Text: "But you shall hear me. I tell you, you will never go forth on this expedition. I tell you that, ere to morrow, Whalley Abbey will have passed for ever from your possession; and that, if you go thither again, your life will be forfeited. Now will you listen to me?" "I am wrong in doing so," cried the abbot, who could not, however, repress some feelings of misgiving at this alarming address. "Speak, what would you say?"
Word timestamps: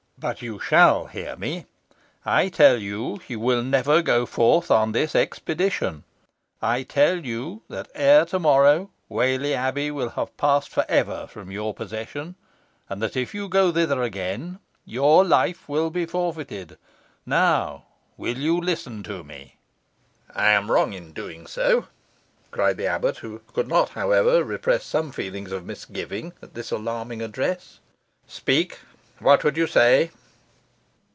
"But 0.21 0.43
you 0.43 0.59
shall 0.59 1.07
hear 1.07 1.35
me. 1.35 1.65
I 2.27 2.47
tell 2.49 2.77
you, 2.77 3.19
you 3.27 3.39
will 3.39 3.63
never 3.63 4.03
go 4.03 4.27
forth 4.27 4.69
on 4.69 4.91
this 4.91 5.15
expedition. 5.15 6.03
I 6.61 6.83
tell 6.83 7.15
you 7.25 7.63
that, 7.69 7.89
ere 7.95 8.25
to 8.25 8.37
morrow, 8.37 8.91
Whalley 9.09 9.55
Abbey 9.55 9.89
will 9.89 10.09
have 10.09 10.37
passed 10.37 10.69
for 10.69 10.85
ever 10.87 11.25
from 11.25 11.49
your 11.49 11.73
possession; 11.73 12.35
and 12.87 13.01
that, 13.01 13.17
if 13.17 13.33
you 13.33 13.49
go 13.49 13.71
thither 13.71 14.03
again, 14.03 14.59
your 14.85 15.25
life 15.25 15.67
will 15.67 15.89
be 15.89 16.05
forfeited. 16.05 16.77
Now 17.25 17.85
will 18.15 18.37
you 18.37 18.61
listen 18.61 19.01
to 19.05 19.23
me?" 19.23 19.57
"I 20.35 20.51
am 20.51 20.69
wrong 20.69 20.93
in 20.93 21.13
doing 21.13 21.47
so," 21.47 21.87
cried 22.51 22.77
the 22.77 22.85
abbot, 22.85 23.17
who 23.17 23.41
could 23.55 23.67
not, 23.67 23.89
however, 23.89 24.43
repress 24.43 24.83
some 24.85 25.11
feelings 25.11 25.51
of 25.51 25.65
misgiving 25.65 26.33
at 26.43 26.53
this 26.53 26.69
alarming 26.69 27.23
address. 27.23 27.79
"Speak, 28.27 28.77
what 29.23 29.43
would 29.43 29.55
you 29.55 29.67
say?" 29.67 30.09